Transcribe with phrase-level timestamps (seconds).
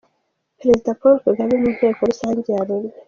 [0.59, 2.91] Perezida Pauk Kagame mu nteko rusange ya Loni